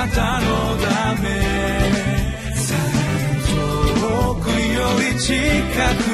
[0.00, 0.46] なたの
[0.78, 1.28] ため。
[4.00, 5.34] 遠くより近
[6.04, 6.09] く。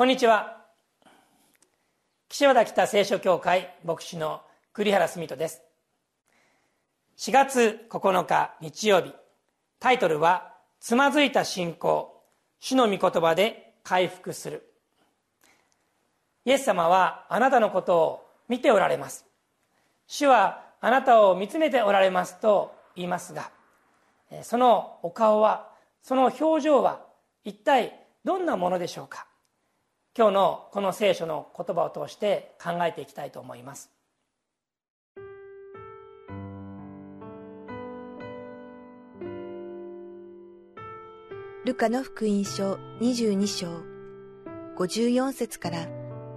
[0.00, 0.56] こんにちは。
[2.30, 4.40] 岸和田北聖書協会牧師の
[4.72, 5.60] 栗原澄人です。
[7.18, 9.12] 4月9日日曜日
[9.78, 12.18] タイトルは「つまずいた信仰
[12.60, 14.72] 主の御言葉で回復する」
[16.46, 19.26] イエス様はあなたのことを見ておられます。
[20.06, 23.50] 主はあなたを見つめておられますと言いますが
[24.44, 25.68] そのお顔は
[26.00, 27.04] その表情は
[27.44, 29.26] 一体どんなものでしょうか。
[30.18, 33.90] 今日のこの聖書の言葉を通して考えていきたいと思います。
[41.64, 43.68] ルカの福音書22章
[44.76, 45.86] 54節から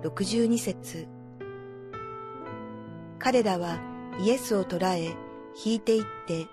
[0.03, 1.07] 62節。
[3.17, 3.79] 彼らは
[4.19, 5.15] イエスを捕らえ
[5.65, 6.45] 引いて行って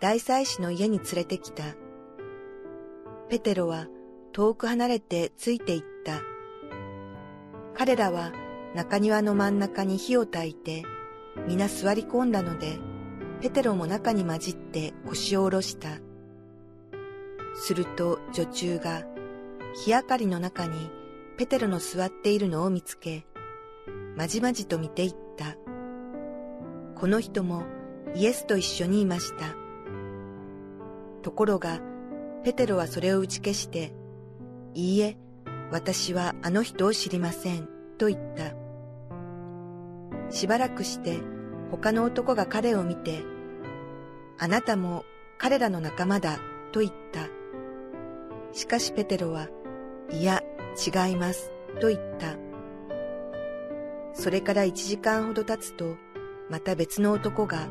[0.00, 1.62] 大祭司の家に連れてきた。
[3.28, 3.86] ペテロは
[4.32, 6.39] 遠く離れてついて行った。
[7.74, 8.32] 彼らは
[8.74, 10.84] 中庭の真ん中に火を焚いて、
[11.46, 12.78] 皆座り込んだので、
[13.40, 15.88] ペテロも中に混じって腰を下ろした。
[17.54, 19.04] すると女中が
[19.74, 20.90] 火明かりの中に
[21.36, 23.26] ペテロの座っているのを見つけ、
[24.16, 25.56] まじまじと見ていった。
[26.94, 27.64] この人も
[28.14, 29.56] イエスと一緒にいました。
[31.22, 31.80] ところが、
[32.44, 33.92] ペテロはそれを打ち消して、
[34.74, 35.16] いいえ、
[35.70, 38.54] 私はあの人を知りません、と言った。
[40.30, 41.18] しばらくして
[41.70, 43.22] 他の男が彼を見て、
[44.38, 45.04] あなたも
[45.38, 46.38] 彼らの仲間だ、
[46.72, 47.28] と言った。
[48.52, 49.48] しかしペテロは、
[50.10, 50.42] いや、
[50.76, 52.36] 違います、と言った。
[54.12, 55.96] それから一時間ほど経つと、
[56.48, 57.68] また別の男が、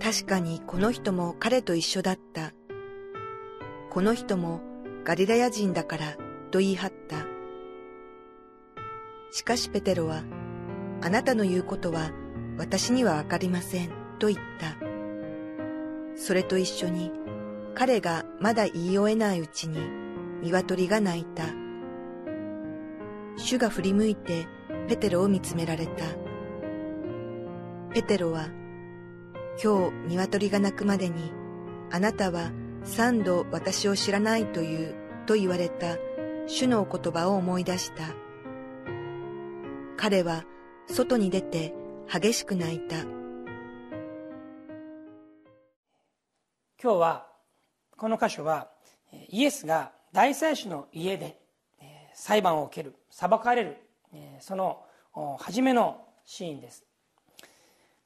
[0.00, 2.52] 確かにこの人も彼と一緒だった。
[3.90, 4.60] この人も
[5.04, 6.16] ガリラヤ人だから
[6.52, 7.26] と言い張った。
[9.32, 10.22] しかしペテロは、
[11.00, 12.12] あなたの言うことは
[12.58, 13.90] 私にはわかりません
[14.20, 14.76] と言った。
[16.14, 17.10] それと一緒に
[17.74, 19.80] 彼がまだ言い終えないうちに
[20.42, 21.44] 鶏が鳴いた。
[23.38, 24.46] 主が振り向いて
[24.88, 26.04] ペテロを見つめられた。
[27.94, 28.50] ペテロは、
[29.62, 31.32] 今日鶏が鳴くまでに
[31.90, 32.52] あなたは
[32.84, 34.94] 三度私を知らないという
[35.26, 35.96] と言われた
[36.46, 38.04] 主のお言葉を思い出した。
[39.96, 40.44] 彼は
[40.88, 41.72] 外に出て
[42.12, 42.96] 激しく泣いた。
[46.82, 47.26] 今日は
[47.96, 48.68] この箇所は
[49.28, 51.38] イエスが大祭司の家で
[52.14, 53.76] 裁判を受ける裁かれる
[54.40, 54.82] その
[55.38, 56.84] 初めのシーンです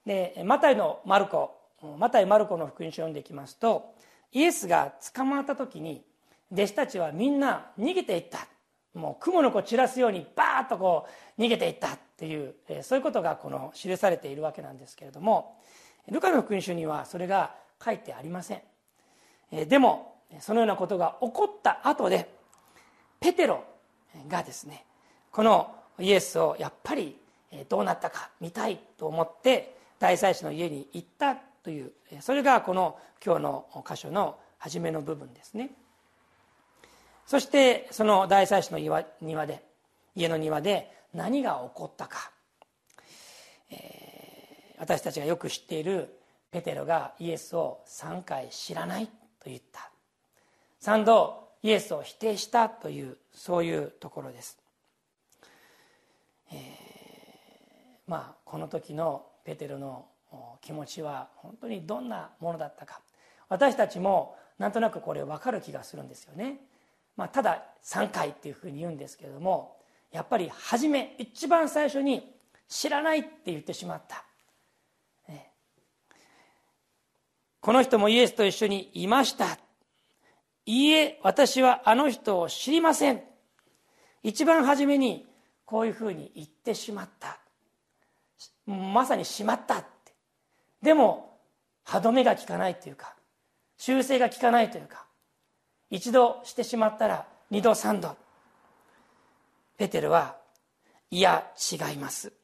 [0.05, 1.57] でマタイのマルコ
[1.99, 3.95] マタイ・マルコの福音書を読んでいきますと
[4.33, 6.05] イエスが捕まった時に
[6.53, 8.47] 弟子たちはみんな逃げていった
[8.95, 11.07] もう雲の子散らすようにバーッとこ
[11.39, 15.59] う逃げていったっていうそういうことがこの記されているわけなんですけれども
[16.09, 17.55] ルカの福音書にはそれが
[17.85, 22.31] 書いてありませんでもそのようなことが起こった後で
[23.21, 23.65] ペテロ
[24.29, 24.85] がですね
[25.31, 27.17] このイエスをやっぱり
[27.69, 35.71] どうなったか見たいと思って大祭司の家に行ったというそれがこの今日の箇所の初めの部分ですね。
[37.27, 39.63] そしてその大祭司の庭で
[40.15, 42.31] 家の庭で何が起こったか、
[43.71, 46.19] えー、私たちがよく知っている
[46.51, 49.13] ペテロがイエスを3回知らないと
[49.47, 49.91] 言った。
[50.83, 54.59] 3度イエスを否定したというそういうところです、
[56.53, 56.57] えー、
[58.07, 60.07] まあこの時のペテロの
[60.61, 63.01] 気持ちは本当にどんなものだったか。
[63.49, 66.61] 私たちもなんとなくこれ分かる気がするんですよね。
[67.17, 69.77] まあ、ただ3回っていうふうに言うんですけれども
[70.13, 72.33] やっぱり初め一番最初に
[72.69, 74.25] 知らないって言ってしまった、
[75.29, 75.51] ね、
[77.61, 79.59] この人もイエスと一緒にいました。
[80.69, 83.23] いいえ私はあの人を知りません。
[84.25, 85.27] 一番初めに
[85.65, 87.39] こういうふうに言ってしまった。
[88.67, 90.13] まさにしまったって。
[90.83, 91.39] でも
[91.85, 93.15] 歯止めが効かないというか
[93.77, 95.06] 修正が効かないというか
[95.97, 98.19] 一度してしまったら二度三度。
[99.79, 100.37] ペテルは
[101.11, 102.35] いや違います。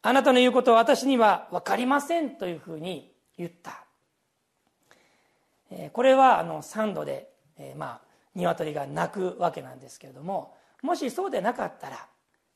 [0.00, 3.84] あなたの言うことは私には分かりませんというふうに言った。
[5.92, 7.28] これはあの3度で、
[7.58, 8.00] え、まあ
[8.34, 12.06] 鶏が鳴くわけなんですけれどももしそうでなかったら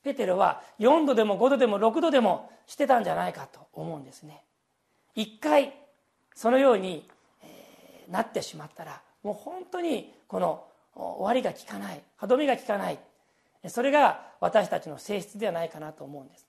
[0.03, 4.43] ペテロは4度でも5度でも6度でもしてたんじゃないかと思うんですね。
[5.15, 5.75] 一回
[6.35, 7.07] そのように、
[7.43, 10.65] え、なってしまったらもう本当にこの
[10.95, 12.99] 終わりが効かない歯止めが効かない。
[13.67, 16.47] それが私たちの性質ではないかなと思うんです。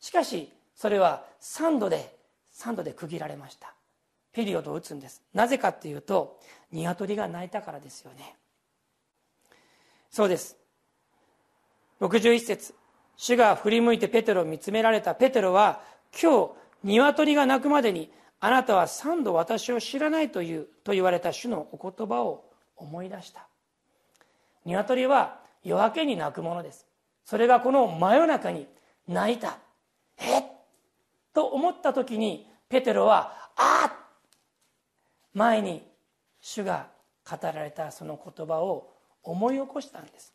[0.00, 2.16] しかしそれは3度で
[2.54, 3.74] 3度で区切られました。
[4.32, 5.20] ピリオドを打つんです。
[5.34, 6.40] なぜかっていうと
[6.72, 8.34] 鶏が鳴いたからですよね。
[10.08, 10.56] そうです。
[12.00, 12.74] 61節。
[13.18, 15.82] 主が振り向いてペテロを見つめられたペテロは
[16.18, 16.52] 今日
[16.82, 18.10] 鶏が鳴くまでに
[18.40, 22.44] あなたは三度私を知らないというと言われた主のお言葉を
[22.76, 23.46] 思い出した。
[24.64, 26.86] 鶏は夜明けに鳴くものです。
[27.24, 28.66] それがこの真夜中に
[29.08, 29.58] 泣いた。
[30.18, 30.44] えっ？
[31.32, 33.96] と思った時にペテロはああ
[35.34, 35.82] 前に
[36.40, 36.88] 主が
[37.28, 38.92] 語られたその言葉を
[39.22, 40.32] 思い起こしたんです。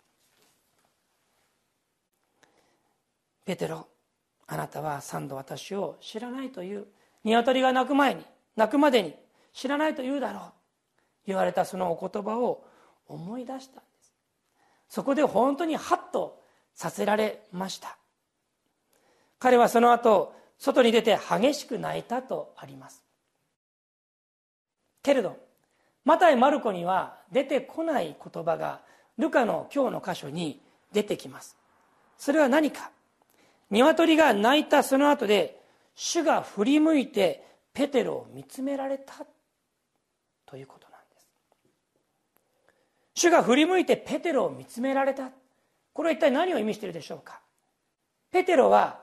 [3.45, 3.87] ペテロ
[4.47, 6.85] あなたは三度私を知らないという
[7.23, 8.25] 鶏が鳴く前に
[8.55, 9.15] 鳴くまでに
[9.53, 10.43] 知らないと言うだろう
[11.27, 12.65] 言われたそのお言葉を
[13.07, 14.13] 思い出したんです。
[14.89, 16.41] そこで本当にハッと
[16.73, 17.97] させられました。
[19.39, 23.03] 彼はその後外に出て激しく泣いたとあります。
[25.03, 25.37] けれど
[26.05, 28.81] マタイ・マルコには出てこない言葉が
[29.17, 31.55] ルカの今日の箇所に出てきます。
[32.17, 32.91] それは何か。
[33.69, 35.60] 鶏が鳴いたその後で
[35.95, 39.13] 主が振り向いてペテロを見つめられた
[40.45, 41.27] ということなんです。
[43.13, 45.31] 主が振り向いてペテロを見つめられた。
[45.93, 47.41] これは一体何を意味しているでしょうか。
[48.31, 49.01] ペテロは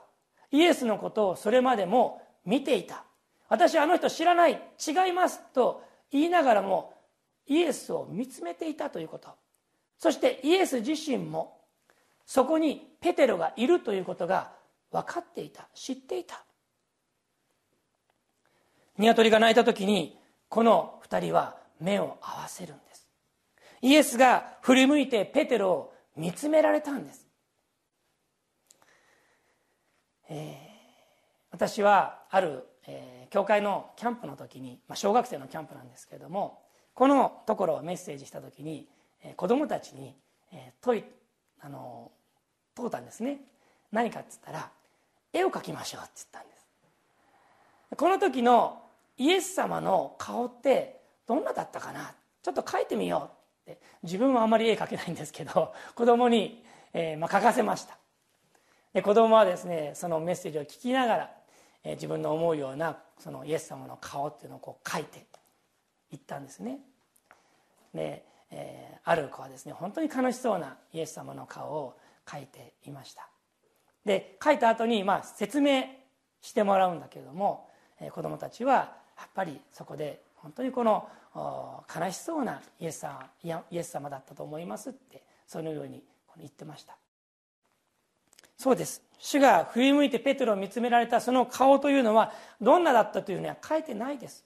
[0.50, 3.04] イエスのことをそれまでも見ていた。
[3.48, 4.52] 私あの人知らない。
[4.52, 6.94] 違いますと言いながらも
[7.46, 9.30] イエスを見つめていたということ。
[9.98, 11.58] そしてイエス自身も
[12.26, 14.52] そこにペテロがいるということが
[14.90, 15.68] 分かっていた。
[15.74, 16.44] 知っていた。
[18.98, 20.18] 鶏が鳴いた時に
[20.48, 23.08] この2人は目を合わせるんです。
[23.80, 27.26] イエスが振り向いてペテロを見つめられたんです、
[30.28, 36.60] えー、私はある、えー、教会のキャンプの時に、まあ、小学生のキャンプなんですけれども
[36.94, 38.88] このところをメッセージした時に、
[39.22, 40.16] えー、子供たちに、
[40.52, 41.04] えー、問い
[41.60, 42.10] あの
[42.74, 43.40] 問うたんですね。
[43.90, 44.70] 何かっつったら
[45.32, 46.66] 絵を描きましょうって言ったんです。
[47.96, 48.77] この時の
[49.18, 52.14] イエス様の顔ってどんなだったかな？
[52.42, 53.30] ちょっと描いてみよ
[53.66, 53.80] うって。
[54.02, 57.98] 自分はあまり絵描けないんですけど子供に、えーまあ、描かせました。
[58.94, 61.30] で子供はですねそのメッセージを聞きながら、
[61.84, 65.26] えー、自分の思うようなそのイエス様の顔っていうのをこう描いて
[66.10, 66.78] いったんですね。
[67.92, 73.28] で、えー、ある子はですね本当に悲しそうなイエス様の顔を描いていました。
[74.06, 75.82] で書いた後にまあ説明
[76.40, 77.68] してもらうんだけれども、
[78.00, 81.08] えー、子どもたちはやっぱりそこで本当にこの
[81.94, 86.02] 悲しそうなイエス様イエス様だったと思いますってそのように
[86.38, 86.96] 言ってました。
[88.56, 89.02] そうです。
[89.18, 94.44] 主が振り向いてペテロを見つめられたその顔というのはどんなだったというのは書いてないです。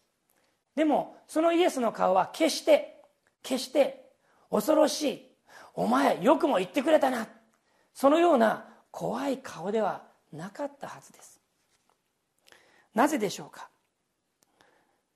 [0.74, 3.02] でもそのイエスの顔は決して
[3.42, 4.06] 決して
[4.50, 5.28] 恐ろしい。
[5.74, 7.26] お前よくも言ってくれたな。
[7.94, 10.02] そのような怖い顔では
[10.32, 11.40] なかったはずです。
[12.94, 13.68] なぜでしょうか？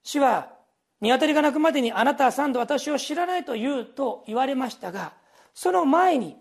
[0.06, 0.52] 主は
[1.00, 5.12] 鶏が鳴くまでにあなたは三度私を知らないと言うと言われましたが
[5.52, 6.36] その前に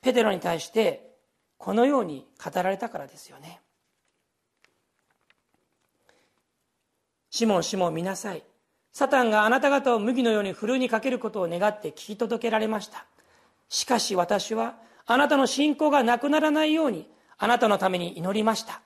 [0.00, 1.10] ペテロに対して
[1.58, 3.60] このように語られたからですよね
[7.28, 8.42] シモンシモン見なさい。
[8.92, 13.04] サタンがあなた方を麦のようにふるいにかけることを願って聞き届けられました。
[13.68, 18.80] しかし私はあなたの信仰がなくならないようにあなたのために祈りました。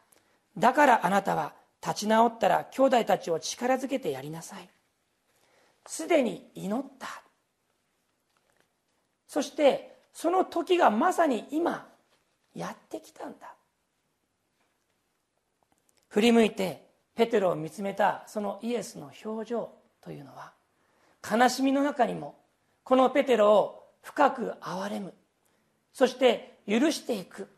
[0.59, 4.69] だからあなたは立ち直ったら兄弟たちを力づけてやりなさい。
[5.87, 7.07] すでに祈った。
[9.27, 11.89] そしてその時がまさに今
[12.55, 13.55] やってきたんだ。
[16.09, 19.71] 振り向いてペテロを見つめたそのイエスの表情
[20.03, 20.53] というのは
[21.31, 22.35] 悲しみの中にも
[22.83, 25.15] このペテロを深く憐れむ。
[25.93, 27.49] そして許していく。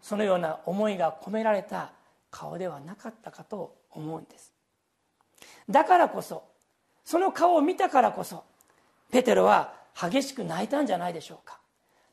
[0.00, 1.92] そのような思いが込められた
[2.30, 4.52] 顔ではなかったかと思うんです。
[5.68, 6.44] だからこそ
[7.04, 8.44] その顔を見たからこそ
[9.10, 11.58] ペテロは激しく泣いたんじゃないでしょうか。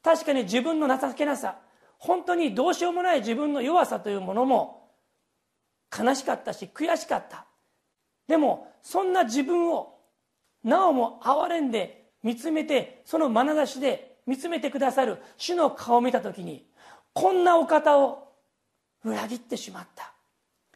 [0.04, 1.58] 確かに自分の情けなさ
[1.98, 4.90] 本当にどうしようもない自分の弱さというものも
[5.98, 7.46] 悲しかったし悔しかった。
[8.28, 9.96] でもそんな自分を
[10.64, 16.66] なおも憐れんで見つめてその眼差しで見つめてくださる主の顔を見た時に
[17.14, 18.27] こんなお方を
[19.08, 20.12] 裏切ってしまった。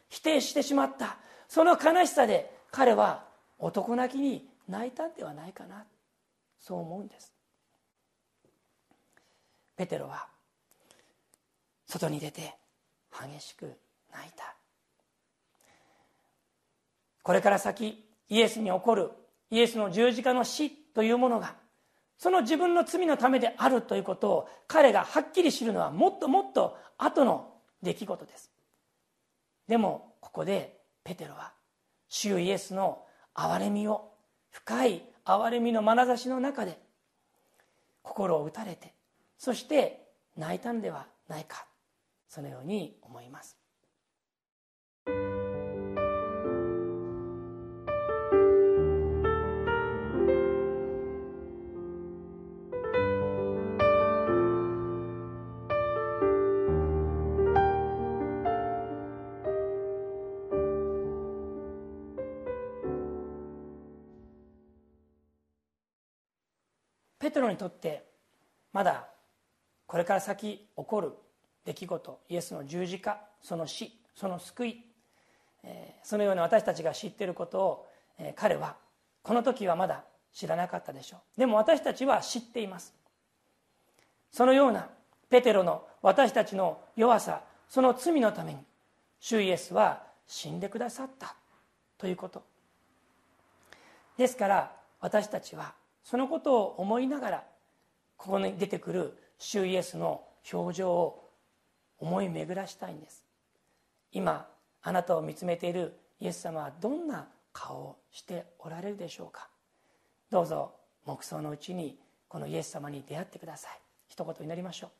[0.08, 1.16] 否定してしまった。
[1.48, 3.24] その悲しさで彼は
[3.58, 5.84] 男泣きに泣いたんではないかな。
[6.58, 7.32] そう思うんです。
[9.76, 10.26] ペテロは
[11.86, 12.54] 外に出て
[13.10, 13.72] 激しく
[14.12, 14.54] 泣いた。
[17.22, 19.10] これから先イエスに起こる
[19.50, 21.54] イエスの十字架の死というものが
[22.18, 27.51] その自分の罪のためであるということを彼がはっきり知るのはもっともっと後の
[27.82, 28.50] 出来事です。
[29.68, 31.52] でもここでペテロは
[32.08, 34.12] 主イエスの憐れみを
[34.50, 36.78] 深い憐れみの眼差しの中で
[38.02, 38.92] 心を打たれて
[39.38, 41.66] そして泣いたんではないか
[42.28, 43.61] そのように思います。
[67.32, 68.04] テロにとって
[68.72, 69.08] まだ
[69.86, 71.12] これから先起こる
[71.64, 74.84] 出来事イエスの十字架その死その救い
[76.02, 77.88] そのような私たちが知っていることを
[78.36, 78.76] 彼は
[79.22, 81.38] この時はまだ知らなかったでしょう。
[81.38, 82.94] でも私たちは知っています。
[84.30, 84.88] そのような
[85.28, 88.58] ペテロの私たちの弱さその罪のために
[89.20, 91.36] 主イエスは死んでくださった
[91.98, 92.42] ということ。
[94.16, 97.44] ですから私たちはそのことを思いながら
[98.16, 101.30] ここに出てくる主イエスの表情を
[101.98, 103.24] 思い巡らしたいんです。
[104.12, 104.48] 今
[104.82, 109.48] あなたを見つめているイエス様はどんな顔をしておられるでしょうか。
[110.30, 110.72] どうぞ
[111.04, 113.80] 黙想のうちにこのイエス様に出会ってください。
[114.08, 114.90] 一言祈りましょう。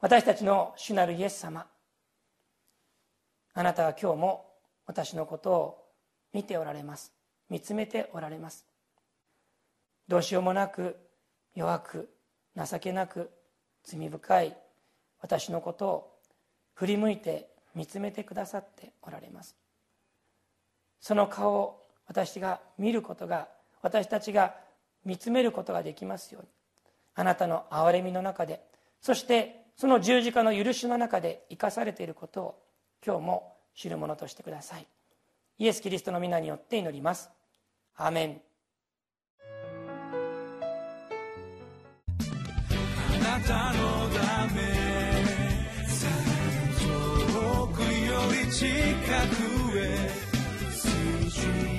[0.00, 1.66] 私たちの主なるイエス様
[3.54, 4.46] あなたは今日も
[4.86, 5.84] 私のことを
[6.32, 7.12] 見ておられます。
[7.48, 8.66] 見つめておられます。
[10.08, 10.96] どうしようもなく
[11.54, 12.10] 弱く
[12.56, 13.30] 情けなく
[13.84, 14.56] 罪深い
[15.20, 16.14] 私のことを
[16.74, 19.56] 振り向いて見つめてくださっておられます。
[21.00, 23.48] その顔を私が見ることが
[23.82, 24.54] 私たちが
[25.04, 26.48] 見つめることができますように。
[27.14, 28.60] あなたの憐れみの中で
[29.00, 32.62] そしてその十字架の許しの中で生かされていることを
[33.04, 34.86] 今日も知るものとしてください。
[35.58, 37.30] イエス・キリストの皆によって祈ります。
[37.96, 38.40] アーメン。
[43.46, 44.62] たのため。
[46.80, 48.64] 遠くより近
[49.28, 51.73] くへ。